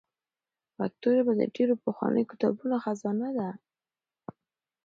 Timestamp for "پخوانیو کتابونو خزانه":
1.83-3.29